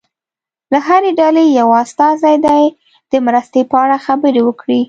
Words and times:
له 0.71 0.79
هرې 0.87 1.11
ډلې 1.19 1.43
یو 1.59 1.67
استازی 1.83 2.35
دې 2.45 2.63
د 3.11 3.13
مرستې 3.25 3.61
په 3.71 3.75
اړه 3.83 3.97
خبرې 4.05 4.41
وکړي. 4.45 4.79